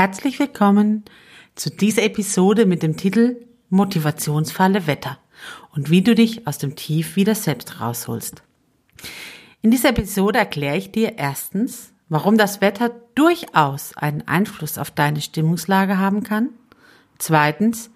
[0.00, 1.04] Herzlich willkommen
[1.56, 5.18] zu dieser Episode mit dem Titel Motivationsfalle Wetter
[5.74, 8.44] und wie du dich aus dem Tief wieder selbst rausholst.
[9.60, 15.20] In dieser Episode erkläre ich dir erstens, warum das Wetter durchaus einen Einfluss auf deine
[15.20, 16.50] Stimmungslage haben kann.
[17.18, 17.90] Zweitens,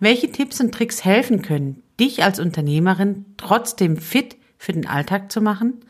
[0.00, 5.40] welche Tipps und Tricks helfen können, dich als Unternehmerin trotzdem fit für den Alltag zu
[5.40, 5.84] machen.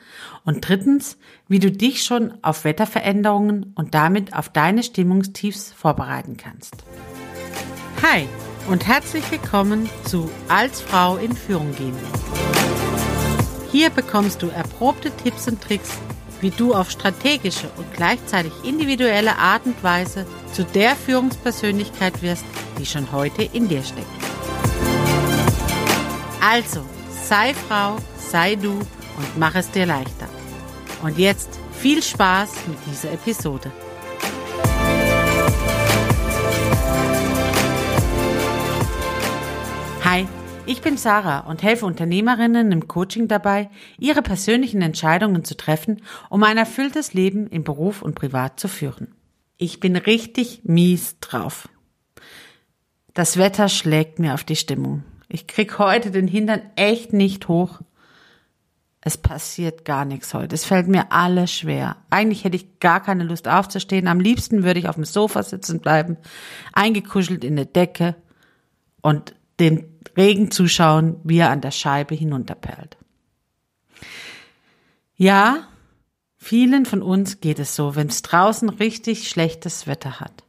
[0.44, 1.16] Und drittens,
[1.48, 6.74] wie du dich schon auf Wetterveränderungen und damit auf deine Stimmungstiefs vorbereiten kannst.
[8.02, 8.28] Hi
[8.68, 11.96] und herzlich willkommen zu Als Frau in Führung gehen.
[13.70, 15.90] Hier bekommst du erprobte Tipps und Tricks,
[16.40, 22.44] wie du auf strategische und gleichzeitig individuelle Art und Weise zu der Führungspersönlichkeit wirst,
[22.78, 24.06] die schon heute in dir steckt.
[26.40, 26.84] Also,
[27.28, 30.28] sei Frau, sei du und mach es dir leichter.
[31.02, 33.72] Und jetzt viel Spaß mit dieser Episode.
[40.04, 40.26] Hi,
[40.66, 46.42] ich bin Sarah und helfe Unternehmerinnen im Coaching dabei, ihre persönlichen Entscheidungen zu treffen, um
[46.42, 49.14] ein erfülltes Leben im Beruf und privat zu führen.
[49.56, 51.70] Ich bin richtig mies drauf.
[53.14, 55.04] Das Wetter schlägt mir auf die Stimmung.
[55.28, 57.80] Ich krieg heute den Hintern echt nicht hoch
[59.06, 60.54] es passiert gar nichts heute.
[60.54, 61.98] Es fällt mir alles schwer.
[62.08, 64.08] Eigentlich hätte ich gar keine Lust aufzustehen.
[64.08, 66.16] Am liebsten würde ich auf dem Sofa sitzen bleiben,
[66.72, 68.14] eingekuschelt in der Decke
[69.02, 69.84] und dem
[70.16, 72.96] Regen zuschauen, wie er an der Scheibe hinunterperlt.
[75.16, 75.68] Ja,
[76.38, 80.44] vielen von uns geht es so, wenn es draußen richtig schlechtes Wetter hat.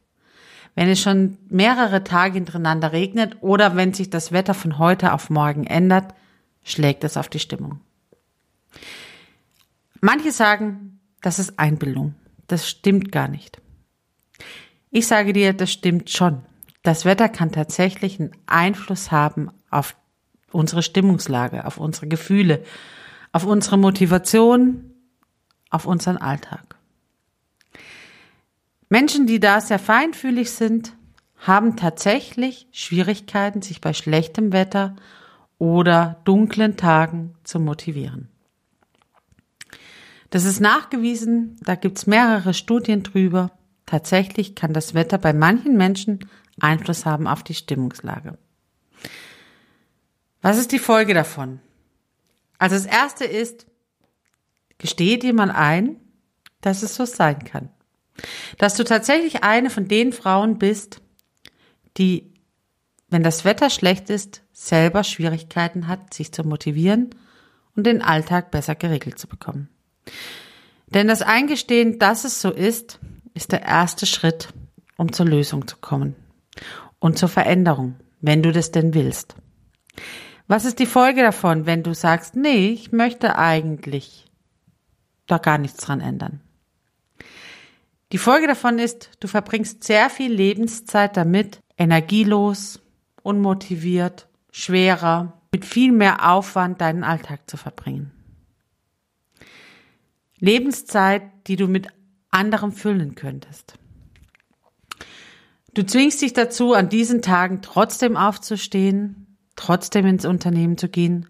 [0.76, 5.30] Wenn es schon mehrere Tage hintereinander regnet oder wenn sich das Wetter von heute auf
[5.30, 6.14] morgen ändert,
[6.62, 7.80] schlägt es auf die Stimmung.
[10.02, 12.14] Manche sagen, das ist Einbildung.
[12.46, 13.60] Das stimmt gar nicht.
[14.90, 16.42] Ich sage dir, das stimmt schon.
[16.82, 19.96] Das Wetter kann tatsächlich einen Einfluss haben auf
[20.52, 22.62] unsere Stimmungslage, auf unsere Gefühle,
[23.32, 24.92] auf unsere Motivation,
[25.70, 26.65] auf unseren Alltag.
[28.88, 30.96] Menschen, die da sehr feinfühlig sind,
[31.38, 34.96] haben tatsächlich Schwierigkeiten, sich bei schlechtem Wetter
[35.58, 38.28] oder dunklen Tagen zu motivieren.
[40.30, 43.52] Das ist nachgewiesen, da gibt's mehrere Studien drüber.
[43.86, 46.28] Tatsächlich kann das Wetter bei manchen Menschen
[46.60, 48.38] Einfluss haben auf die Stimmungslage.
[50.42, 51.60] Was ist die Folge davon?
[52.58, 53.66] Also das erste ist,
[54.78, 55.96] gestehe dir mal ein,
[56.60, 57.70] dass es so sein kann.
[58.58, 61.00] Dass du tatsächlich eine von den Frauen bist,
[61.96, 62.32] die,
[63.08, 67.10] wenn das Wetter schlecht ist, selber Schwierigkeiten hat, sich zu motivieren
[67.74, 69.68] und den Alltag besser geregelt zu bekommen.
[70.86, 73.00] Denn das Eingestehen, dass es so ist,
[73.34, 74.48] ist der erste Schritt,
[74.96, 76.16] um zur Lösung zu kommen
[76.98, 79.34] und zur Veränderung, wenn du das denn willst.
[80.48, 84.26] Was ist die Folge davon, wenn du sagst, nee, ich möchte eigentlich
[85.26, 86.40] da gar nichts dran ändern?
[88.16, 92.80] Die Folge davon ist, du verbringst sehr viel Lebenszeit damit, energielos,
[93.22, 98.12] unmotiviert, schwerer, mit viel mehr Aufwand deinen Alltag zu verbringen.
[100.38, 101.88] Lebenszeit, die du mit
[102.30, 103.74] anderem füllen könntest.
[105.74, 111.28] Du zwingst dich dazu, an diesen Tagen trotzdem aufzustehen, trotzdem ins Unternehmen zu gehen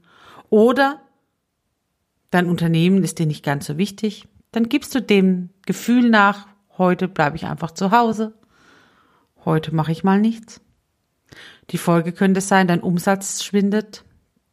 [0.50, 1.00] oder
[2.30, 6.46] dein Unternehmen ist dir nicht ganz so wichtig, dann gibst du dem Gefühl nach,
[6.78, 8.34] heute bleibe ich einfach zu Hause,
[9.44, 10.60] heute mache ich mal nichts.
[11.70, 14.04] Die Folge könnte sein, dein Umsatz schwindet,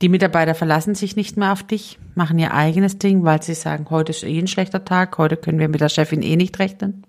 [0.02, 3.90] die Mitarbeiter verlassen sich nicht mehr auf dich, machen ihr eigenes Ding, weil sie sagen,
[3.90, 7.06] heute ist eh ein schlechter Tag, heute können wir mit der Chefin eh nicht rechnen.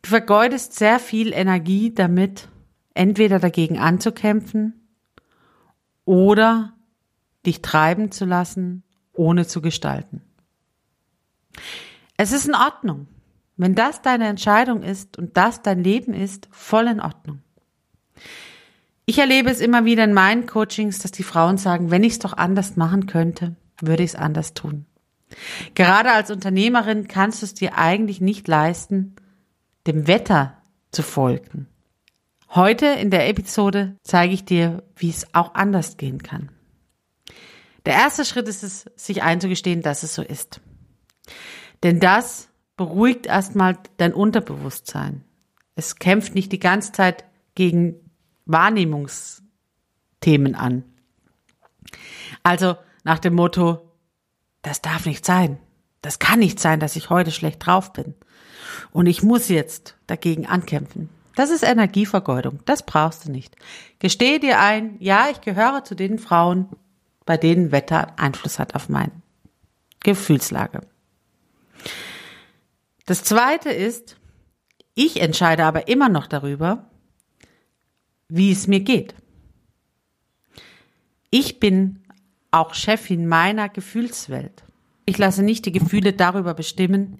[0.00, 2.48] Du vergeudest sehr viel Energie damit,
[2.94, 4.88] entweder dagegen anzukämpfen
[6.04, 6.72] oder
[7.44, 10.22] dich treiben zu lassen, ohne zu gestalten.
[12.16, 13.08] Es ist in Ordnung.
[13.56, 17.42] Wenn das deine Entscheidung ist und das dein Leben ist, voll in Ordnung.
[19.04, 22.18] Ich erlebe es immer wieder in meinen Coachings, dass die Frauen sagen, wenn ich es
[22.18, 24.86] doch anders machen könnte, würde ich es anders tun.
[25.74, 29.16] Gerade als Unternehmerin kannst du es dir eigentlich nicht leisten,
[29.86, 30.56] dem Wetter
[30.90, 31.66] zu folgen.
[32.54, 36.50] Heute in der Episode zeige ich dir, wie es auch anders gehen kann.
[37.86, 40.60] Der erste Schritt ist es, sich einzugestehen, dass es so ist.
[41.82, 45.24] Denn das beruhigt erstmal dein Unterbewusstsein.
[45.74, 47.24] Es kämpft nicht die ganze Zeit
[47.54, 47.94] gegen
[48.46, 50.84] Wahrnehmungsthemen an.
[52.42, 53.88] Also nach dem Motto,
[54.62, 55.58] das darf nicht sein.
[56.02, 58.14] Das kann nicht sein, dass ich heute schlecht drauf bin.
[58.92, 61.08] und ich muss jetzt dagegen ankämpfen.
[61.34, 62.60] Das ist Energievergeudung.
[62.64, 63.56] Das brauchst du nicht.
[63.98, 66.68] Gestehe dir ein, ja, ich gehöre zu den Frauen,
[67.24, 69.12] bei denen Wetter Einfluss hat auf meine
[70.00, 70.80] Gefühlslage.
[73.06, 74.16] Das zweite ist,
[74.94, 76.90] ich entscheide aber immer noch darüber,
[78.28, 79.14] wie es mir geht.
[81.30, 82.02] Ich bin
[82.50, 84.64] auch Chefin meiner Gefühlswelt.
[85.06, 87.18] Ich lasse nicht die Gefühle darüber bestimmen,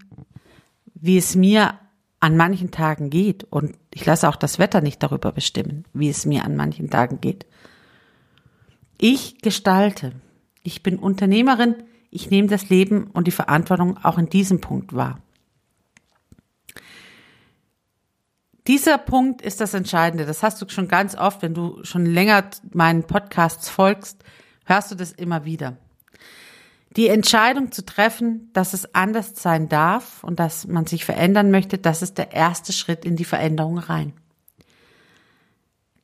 [0.94, 1.78] wie es mir
[2.20, 3.44] an manchen Tagen geht.
[3.44, 7.20] Und ich lasse auch das Wetter nicht darüber bestimmen, wie es mir an manchen Tagen
[7.20, 7.46] geht.
[8.98, 10.12] Ich gestalte.
[10.62, 11.74] Ich bin Unternehmerin.
[12.14, 15.18] Ich nehme das Leben und die Verantwortung auch in diesem Punkt wahr.
[18.66, 20.26] Dieser Punkt ist das Entscheidende.
[20.26, 22.44] Das hast du schon ganz oft, wenn du schon länger
[22.74, 24.22] meinen Podcasts folgst,
[24.66, 25.78] hörst du das immer wieder.
[26.96, 31.78] Die Entscheidung zu treffen, dass es anders sein darf und dass man sich verändern möchte,
[31.78, 34.12] das ist der erste Schritt in die Veränderung rein.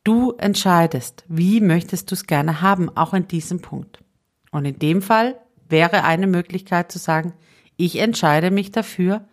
[0.04, 4.02] Du entscheidest, wie möchtest du es gerne haben, auch in diesem Punkt.
[4.50, 5.38] Und in dem Fall
[5.68, 7.34] wäre eine Möglichkeit zu sagen,
[7.76, 9.26] ich entscheide mich dafür,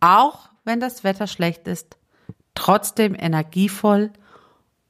[0.00, 1.96] auch wenn das Wetter schlecht ist,
[2.54, 4.10] trotzdem energievoll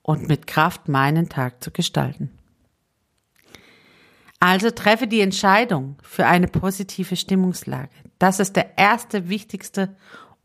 [0.03, 2.31] und mit Kraft meinen Tag zu gestalten.
[4.41, 7.91] Also treffe die Entscheidung für eine positive Stimmungslage.
[8.19, 9.95] Das ist der erste, wichtigste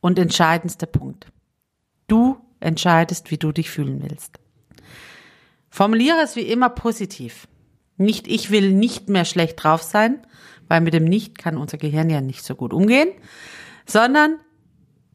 [0.01, 1.27] und entscheidendste Punkt.
[2.07, 4.37] Du entscheidest, wie du dich fühlen willst.
[5.69, 7.47] Formuliere es wie immer positiv.
[7.97, 10.25] Nicht ich will nicht mehr schlecht drauf sein,
[10.67, 13.09] weil mit dem Nicht kann unser Gehirn ja nicht so gut umgehen,
[13.85, 14.37] sondern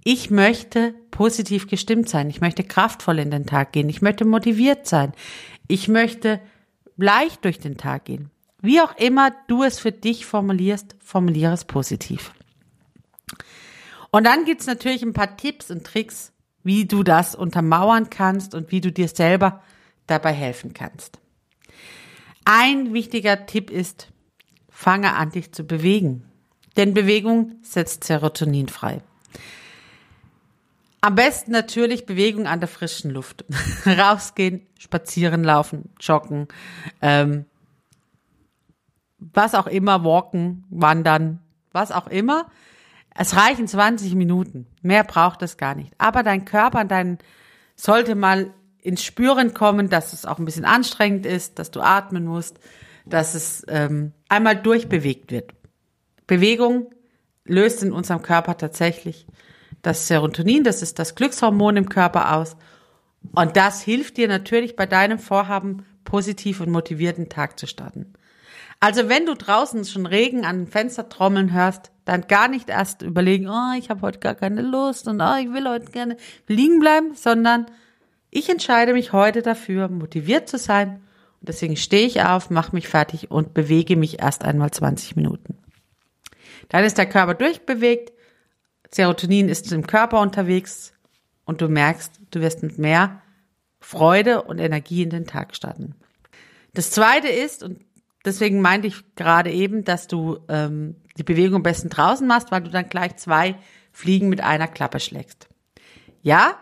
[0.05, 2.31] ich möchte positiv gestimmt sein.
[2.31, 3.89] Ich möchte kraftvoll in den Tag gehen.
[3.89, 5.13] Ich möchte motiviert sein.
[5.69, 6.41] Ich möchte
[6.97, 8.31] leicht durch den Tag gehen.
[8.63, 12.33] Wie auch immer du es für dich formulierst, formuliere es positiv.
[14.11, 18.71] Und dann gibt's natürlich ein paar Tipps und Tricks, wie du das untermauern kannst und
[18.71, 19.63] wie du dir selber
[20.07, 21.21] dabei helfen kannst.
[22.53, 24.09] Ein wichtiger Tipp ist,
[24.69, 26.25] fange an, dich zu bewegen.
[26.77, 29.03] Denn Bewegung setzt Serotonin frei.
[31.01, 33.45] Am besten natürlich Bewegung an der frischen Luft.
[33.87, 36.49] Rausgehen, spazieren, laufen, joggen,
[37.01, 37.45] ähm,
[39.21, 41.39] was auch immer, walken, wandern,
[41.71, 42.51] was auch immer.
[43.15, 44.67] Es reichen 20 Minuten.
[44.83, 45.93] Mehr braucht es gar nicht.
[45.99, 47.19] Aber dein Körper, dein
[47.77, 48.53] sollte mal
[48.83, 52.59] ins Spüren kommen, dass es auch ein bisschen anstrengend ist, dass du atmen musst,
[53.07, 55.53] dass es ähm, einmal durchbewegt wird.
[56.27, 56.91] Bewegung
[57.45, 59.27] löst in unserem Körper tatsächlich
[59.83, 62.57] das Serotonin, das ist das Glückshormon im Körper aus.
[63.35, 68.15] Und das hilft dir natürlich bei deinem Vorhaben, positiv und motivierten Tag zu starten.
[68.81, 73.03] Also wenn du draußen schon Regen an den Fenster trommeln hörst, dann gar nicht erst
[73.03, 76.17] überlegen, oh, ich habe heute gar keine Lust und oh, ich will heute gerne
[76.47, 77.67] liegen bleiben, sondern
[78.31, 81.03] ich entscheide mich heute dafür, motiviert zu sein.
[81.41, 85.59] Und deswegen stehe ich auf, mache mich fertig und bewege mich erst einmal 20 Minuten.
[86.69, 88.13] Dann ist der Körper durchbewegt,
[88.93, 90.93] Serotonin ist im Körper unterwegs
[91.45, 93.23] und du merkst, du wirst mit mehr
[93.81, 95.95] Freude und Energie in den Tag starten.
[96.75, 97.81] Das zweite ist, und
[98.25, 102.63] deswegen meinte ich gerade eben, dass du ähm, die Bewegung am besten draußen machst, weil
[102.63, 103.57] du dann gleich zwei
[103.93, 105.49] Fliegen mit einer Klappe schlägst.
[106.23, 106.59] Ja,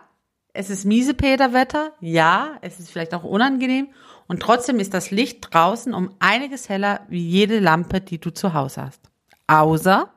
[0.59, 3.91] es ist miese Peterwetter, ja, es ist vielleicht auch unangenehm
[4.27, 8.55] und trotzdem ist das Licht draußen um einiges heller wie jede Lampe, die du zu
[8.55, 9.01] Hause hast.
[9.47, 10.13] Außer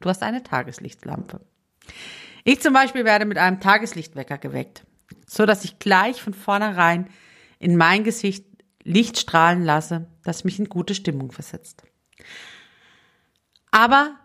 [0.00, 1.40] du hast eine Tageslichtlampe.
[2.44, 4.84] Ich zum Beispiel werde mit einem Tageslichtwecker geweckt,
[5.26, 7.08] so dass ich gleich von vornherein
[7.58, 8.44] in mein Gesicht
[8.84, 11.82] Licht strahlen lasse, das mich in gute Stimmung versetzt.
[13.70, 14.16] Aber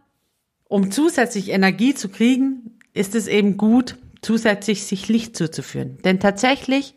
[0.66, 5.98] um zusätzlich Energie zu kriegen, ist es eben gut, zusätzlich sich Licht zuzuführen.
[6.04, 6.96] Denn tatsächlich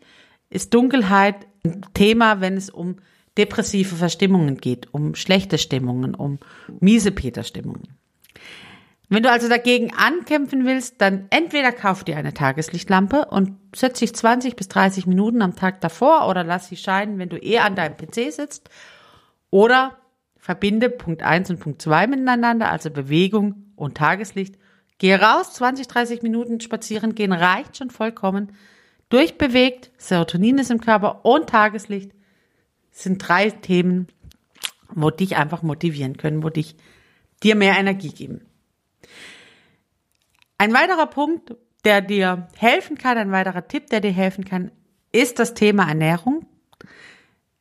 [0.49, 2.97] ist Dunkelheit ein Thema, wenn es um
[3.37, 6.39] depressive Verstimmungen geht, um schlechte Stimmungen, um
[6.79, 7.97] miese Peter-Stimmungen.
[9.09, 14.13] Wenn du also dagegen ankämpfen willst, dann entweder kauf dir eine Tageslichtlampe und setz dich
[14.13, 17.75] 20 bis 30 Minuten am Tag davor oder lass sie scheinen, wenn du eher an
[17.75, 18.69] deinem PC sitzt.
[19.49, 19.97] Oder
[20.35, 24.55] verbinde Punkt 1 und Punkt 2 miteinander, also Bewegung und Tageslicht.
[24.99, 28.53] Geh raus, 20, 30 Minuten spazieren gehen reicht schon vollkommen.
[29.09, 32.11] Durchbewegt, Serotonin ist im Körper und Tageslicht
[32.91, 34.07] sind drei Themen,
[34.89, 36.75] wo dich einfach motivieren können, wo dich
[37.43, 38.45] dir mehr Energie geben.
[40.57, 44.71] Ein weiterer Punkt, der dir helfen kann, ein weiterer Tipp, der dir helfen kann,
[45.11, 46.45] ist das Thema Ernährung.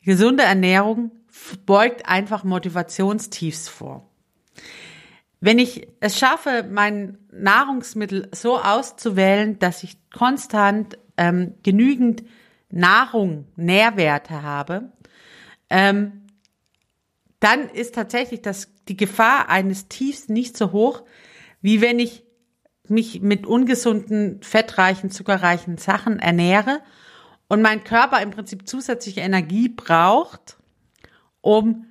[0.02, 1.11] Gesunde Ernährung
[1.66, 4.09] beugt einfach Motivationstiefs vor.
[5.40, 12.25] Wenn ich es schaffe, mein Nahrungsmittel so auszuwählen, dass ich konstant ähm, genügend
[12.71, 14.93] Nahrung, Nährwerte habe,
[15.71, 16.23] ähm,
[17.40, 21.05] dann ist tatsächlich das, die Gefahr eines Tiefs nicht so hoch,
[21.61, 22.25] wie wenn ich
[22.88, 26.81] mich mit ungesunden, fettreichen, zuckerreichen Sachen ernähre
[27.49, 30.57] und mein Körper im Prinzip zusätzliche Energie braucht,
[31.40, 31.87] um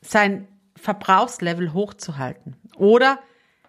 [0.00, 2.56] sein Verbrauchslevel hochzuhalten.
[2.76, 3.18] Oder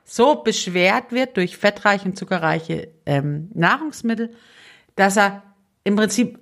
[0.03, 4.31] so beschwert wird durch fettreiche und zuckerreiche ähm, Nahrungsmittel,
[4.95, 5.43] dass er
[5.83, 6.39] im Prinzip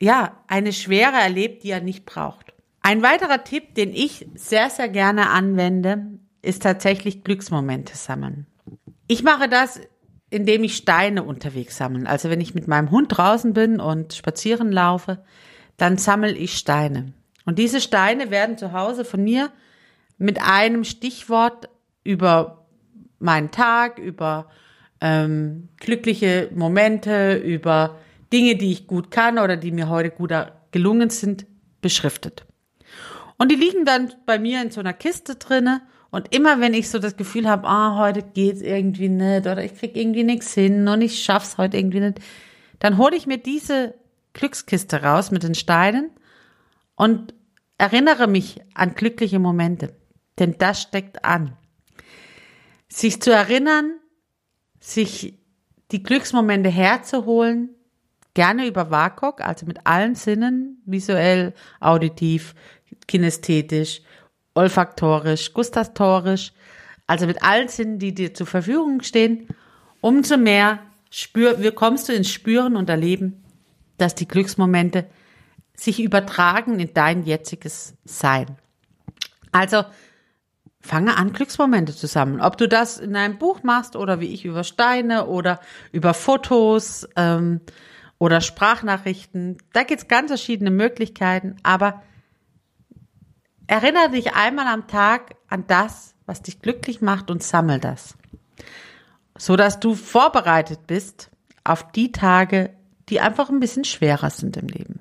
[0.00, 2.52] ja eine Schwere erlebt, die er nicht braucht.
[2.80, 8.46] Ein weiterer Tipp, den ich sehr, sehr gerne anwende, ist tatsächlich Glücksmomente sammeln.
[9.06, 9.80] Ich mache das,
[10.30, 12.08] indem ich Steine unterwegs sammle.
[12.08, 15.24] Also wenn ich mit meinem Hund draußen bin und spazieren laufe,
[15.76, 17.12] dann sammle ich Steine.
[17.44, 19.50] Und diese Steine werden zu Hause von mir
[20.18, 21.68] mit einem Stichwort
[22.04, 22.66] über
[23.18, 24.48] meinen Tag, über
[25.00, 27.98] ähm, glückliche Momente, über
[28.32, 30.32] Dinge, die ich gut kann oder die mir heute gut
[30.70, 31.46] gelungen sind,
[31.80, 32.44] beschriftet.
[33.38, 36.90] Und die liegen dann bei mir in so einer Kiste drinne und immer wenn ich
[36.90, 40.86] so das Gefühl habe, ah, heute geht's irgendwie nicht oder ich krieg irgendwie nichts hin
[40.86, 42.20] und ich schaff's heute irgendwie nicht,
[42.78, 43.94] dann hole ich mir diese
[44.32, 46.10] Glückskiste raus mit den Steinen
[46.94, 47.34] und
[47.78, 49.94] erinnere mich an glückliche Momente,
[50.42, 51.56] denn das steckt an.
[52.88, 53.94] Sich zu erinnern,
[54.80, 55.38] sich
[55.92, 57.70] die Glücksmomente herzuholen,
[58.34, 62.54] gerne über WAKOK, also mit allen Sinnen, visuell, auditiv,
[63.06, 64.02] kinästhetisch,
[64.54, 66.52] olfaktorisch, gustatorisch,
[67.06, 69.46] also mit allen Sinnen, die dir zur Verfügung stehen,
[70.00, 70.80] umso mehr
[71.10, 73.44] spür, kommst du ins Spüren und Erleben,
[73.98, 75.06] dass die Glücksmomente
[75.74, 78.56] sich übertragen in dein jetziges Sein.
[79.52, 79.84] Also
[80.82, 82.40] fange an, Glücksmomente zu sammeln.
[82.40, 85.60] Ob du das in einem Buch machst oder wie ich über Steine oder
[85.92, 87.60] über Fotos ähm,
[88.18, 92.02] oder Sprachnachrichten, da gibt's ganz verschiedene Möglichkeiten, aber
[93.72, 98.18] Erinnere dich einmal am Tag an das, was dich glücklich macht und sammel das,
[99.38, 101.30] so dass du vorbereitet bist
[101.64, 102.74] auf die Tage,
[103.08, 105.00] die einfach ein bisschen schwerer sind im Leben.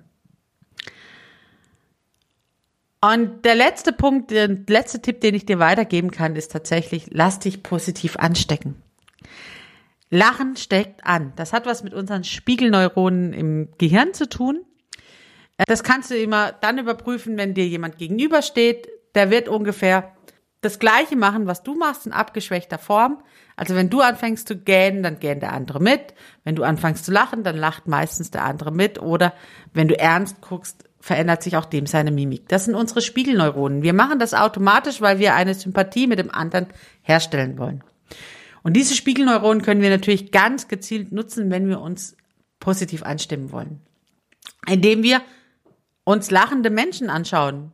[3.02, 7.40] Und der letzte Punkt, der letzte Tipp, den ich dir weitergeben kann, ist tatsächlich, lass
[7.40, 8.82] dich positiv anstecken.
[10.12, 11.34] Lachen steckt an.
[11.36, 14.64] Das hat was mit unseren Spiegelneuronen im Gehirn zu tun.
[15.68, 18.88] Das kannst du immer dann überprüfen, wenn dir jemand gegenübersteht.
[19.16, 20.16] Der wird ungefähr
[20.62, 23.24] das Gleiche machen, was du machst, in abgeschwächter Form.
[23.56, 26.14] Also wenn du anfängst zu gähnen, dann gähnt der andere mit.
[26.44, 29.00] Wenn du anfängst zu lachen, dann lacht meistens der andere mit.
[29.02, 29.34] Oder
[29.74, 32.48] wenn du ernst guckst, verändert sich auch dem seine Mimik.
[32.48, 33.82] Das sind unsere Spiegelneuronen.
[33.82, 36.68] Wir machen das automatisch, weil wir eine Sympathie mit dem anderen
[37.02, 37.84] herstellen wollen.
[38.64, 42.16] Und diese Spiegelneuronen können wir natürlich ganz gezielt nutzen, wenn wir uns
[42.60, 43.82] positiv anstimmen wollen.
[44.68, 45.22] Indem wir
[46.04, 47.72] uns lachende Menschen anschauen.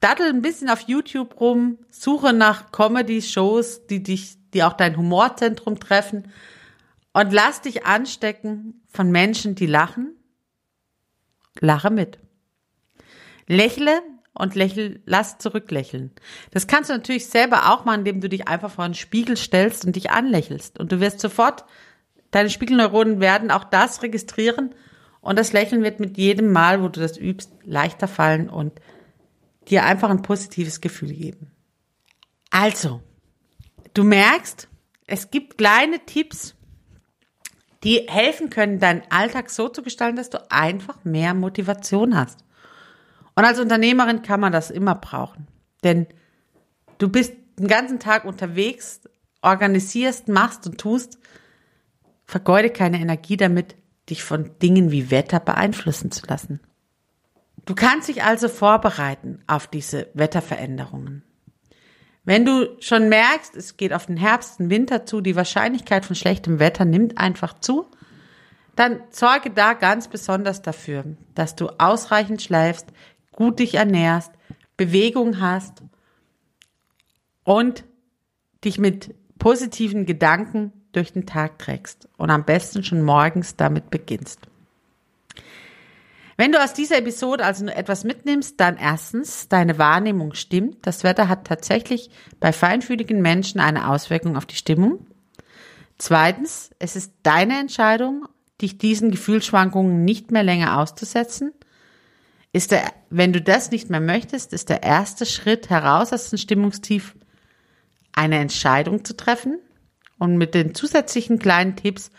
[0.00, 5.78] Dattel ein bisschen auf YouTube rum, suche nach Comedy-Shows, die dich, die auch dein Humorzentrum
[5.78, 6.28] treffen
[7.12, 10.16] und lass dich anstecken von Menschen, die lachen.
[11.60, 12.18] Lache mit.
[13.46, 14.02] Lächle
[14.34, 16.10] und lächel, lass zurücklächeln.
[16.50, 19.84] Das kannst du natürlich selber auch machen, indem du dich einfach vor einen Spiegel stellst
[19.84, 20.78] und dich anlächelst.
[20.78, 21.64] Und du wirst sofort,
[22.30, 24.74] deine Spiegelneuronen werden auch das registrieren
[25.20, 28.80] und das Lächeln wird mit jedem Mal, wo du das übst, leichter fallen und
[29.68, 31.52] dir einfach ein positives Gefühl geben.
[32.50, 33.02] Also,
[33.94, 34.68] du merkst,
[35.06, 36.54] es gibt kleine Tipps,
[37.84, 42.44] die helfen können, deinen Alltag so zu gestalten, dass du einfach mehr Motivation hast.
[43.34, 45.48] Und als Unternehmerin kann man das immer brauchen.
[45.82, 46.06] Denn
[46.98, 49.00] du bist den ganzen Tag unterwegs,
[49.40, 51.18] organisierst, machst und tust.
[52.24, 53.74] Vergeude keine Energie damit,
[54.08, 56.60] dich von Dingen wie Wetter beeinflussen zu lassen.
[57.64, 61.24] Du kannst dich also vorbereiten auf diese Wetterveränderungen.
[62.24, 66.14] Wenn du schon merkst, es geht auf den Herbst und Winter zu, die Wahrscheinlichkeit von
[66.14, 67.86] schlechtem Wetter nimmt einfach zu,
[68.76, 72.86] dann sorge da ganz besonders dafür, dass du ausreichend schläfst,
[73.32, 74.32] gut dich ernährst,
[74.76, 75.82] Bewegung hast
[77.44, 77.84] und
[78.64, 84.46] dich mit positiven Gedanken durch den Tag trägst und am besten schon morgens damit beginnst.
[86.36, 90.86] Wenn du aus dieser Episode also nur etwas mitnimmst, dann erstens, deine Wahrnehmung stimmt.
[90.86, 92.10] Das Wetter hat tatsächlich
[92.40, 95.06] bei feinfühligen Menschen eine Auswirkung auf die Stimmung.
[95.98, 98.26] Zweitens, es ist deine Entscheidung,
[98.60, 101.52] dich diesen Gefühlsschwankungen nicht mehr länger auszusetzen.
[102.52, 106.38] Ist der, wenn du das nicht mehr möchtest, ist der erste Schritt heraus aus dem
[106.38, 107.14] Stimmungstief
[108.12, 109.58] eine Entscheidung zu treffen
[110.18, 112.10] und mit den zusätzlichen kleinen Tipps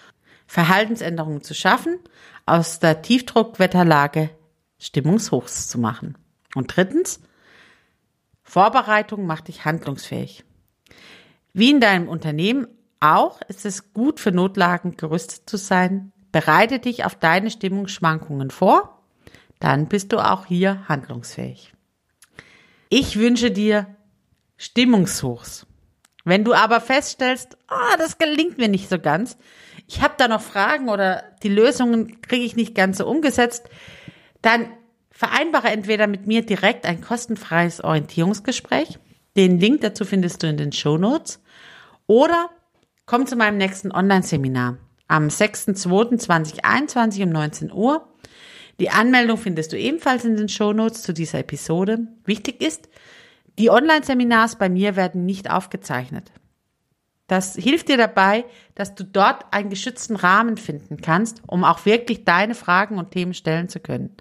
[0.48, 2.00] Verhaltensänderungen zu schaffen,
[2.46, 4.30] aus der Tiefdruckwetterlage
[4.80, 6.18] Stimmungshochs zu machen.
[6.56, 7.20] Und drittens,
[8.44, 10.44] Vorbereitung macht dich handlungsfähig.
[11.54, 12.68] Wie in deinem Unternehmen
[13.00, 16.12] auch ist es gut für Notlagen gerüstet zu sein.
[16.32, 19.04] Bereite dich auf deine Stimmungsschwankungen vor,
[19.60, 21.74] dann bist du auch hier handlungsfähig.
[22.90, 23.96] Ich wünsche dir
[24.58, 25.68] Stimmungshochs.
[26.26, 29.38] Wenn du aber feststellst, oh, das gelingt mir nicht so ganz,
[29.94, 33.70] ich habe da noch Fragen oder die Lösungen kriege ich nicht ganz so umgesetzt,
[34.42, 34.66] dann
[35.12, 38.98] vereinbare entweder mit mir direkt ein kostenfreies Orientierungsgespräch.
[39.38, 41.44] Den Link dazu findest du in den Show Notes.
[42.08, 42.50] Oder
[43.06, 48.08] komm zu meinem nächsten Online-Seminar am 6.2.2021 um 19 Uhr.
[48.80, 52.08] Die Anmeldung findest du ebenfalls in den Show Notes zu dieser Episode.
[52.26, 52.90] Wichtig ist,
[53.60, 56.32] die Online-Seminars bei mir werden nicht aufgezeichnet.
[57.28, 62.26] Das hilft dir dabei, dass du dort einen geschützten Rahmen finden kannst, um auch wirklich
[62.26, 64.16] deine Fragen und Themen stellen zu können.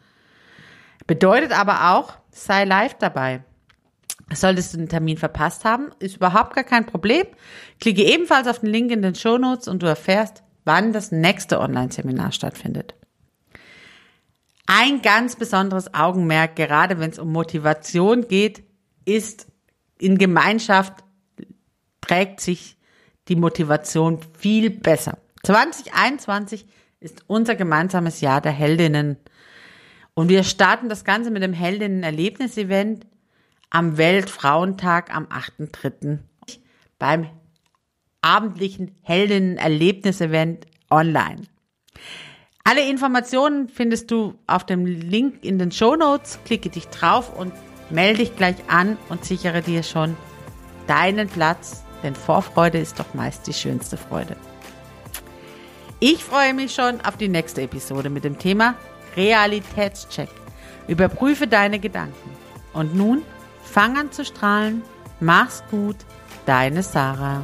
[1.06, 3.42] Bedeutet aber auch, sei live dabei.
[4.32, 7.26] Solltest du den Termin verpasst haben, ist überhaupt gar kein Problem.
[7.80, 11.60] Klicke ebenfalls auf den Link in den Show Notes und du erfährst, wann das nächste
[11.60, 12.94] Online-Seminar stattfindet.
[14.66, 18.62] Ein ganz besonderes Augenmerk, gerade wenn es um Motivation geht,
[19.04, 19.48] ist
[19.98, 21.04] in Gemeinschaft
[22.00, 22.78] trägt sich
[23.32, 25.16] die Motivation viel besser.
[25.44, 26.66] 2021
[27.00, 29.16] ist unser gemeinsames Jahr der Heldinnen.
[30.12, 33.06] Und wir starten das Ganze mit dem Heldinnen-Erlebnis-Event
[33.70, 36.18] am Weltfrauentag am 8.3.
[36.98, 37.26] beim
[38.20, 41.44] abendlichen Heldinnen-Erlebnis-Event online.
[42.64, 46.38] Alle Informationen findest du auf dem Link in den Show Notes.
[46.44, 47.54] Klicke dich drauf und
[47.88, 50.18] melde dich gleich an und sichere dir schon
[50.86, 54.36] deinen Platz denn Vorfreude ist doch meist die schönste Freude.
[56.00, 58.74] Ich freue mich schon auf die nächste Episode mit dem Thema
[59.16, 60.30] Realitätscheck.
[60.88, 62.30] Überprüfe deine Gedanken.
[62.72, 63.22] Und nun
[63.62, 64.82] fang an zu strahlen.
[65.20, 65.96] Mach's gut,
[66.46, 67.42] deine Sarah.